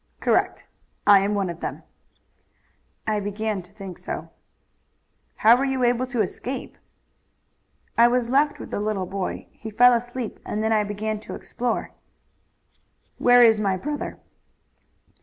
"Correct. 0.19 0.65
I 1.05 1.19
am 1.19 1.35
one 1.35 1.47
of 1.47 1.59
them." 1.59 1.83
"I 3.05 3.19
began 3.19 3.61
to 3.61 3.71
think 3.71 3.99
so." 3.99 4.31
"How 5.35 5.55
were 5.55 5.63
you 5.63 5.83
able 5.83 6.07
to 6.07 6.23
escape?" 6.23 6.79
"I 7.99 8.07
was 8.07 8.27
left 8.27 8.57
with 8.57 8.71
the 8.71 8.79
little 8.79 9.05
boy. 9.05 9.45
He 9.51 9.69
fell 9.69 9.93
asleep 9.93 10.39
and 10.43 10.63
then 10.63 10.71
I 10.73 10.83
began 10.83 11.19
to 11.19 11.35
explore." 11.35 11.91
"Where 13.19 13.43
is 13.43 13.59
my 13.59 13.77
brother?" 13.77 14.17